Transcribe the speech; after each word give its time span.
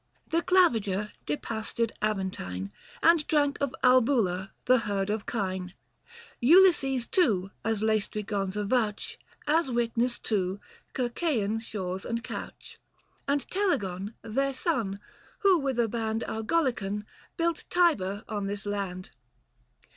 The 0.31 0.41
Claviger 0.41 1.11
depastured 1.27 1.91
Aventine, 2.01 2.71
75 3.03 3.03
And 3.03 3.27
drank 3.27 3.57
of 3.61 3.75
Albula 3.83 4.49
the 4.65 4.79
herd 4.79 5.11
of 5.11 5.27
kine. 5.27 5.75
Ulysses, 6.39 7.05
too, 7.05 7.51
as 7.63 7.83
Lsestrygons 7.83 8.55
avouch, 8.57 9.19
As 9.45 9.69
witness, 9.69 10.17
too, 10.17 10.59
Circsean 10.95 11.61
shores 11.61 12.03
and 12.03 12.23
couch, 12.23 12.79
And 13.27 13.47
Telegon 13.51 14.15
their 14.23 14.55
son; 14.55 14.99
who 15.41 15.59
with 15.59 15.77
a 15.79 15.87
band 15.87 16.23
Argolican, 16.27 17.05
built 17.37 17.65
Tibur 17.69 18.23
on 18.27 18.47
this 18.47 18.65
land. 18.65 19.11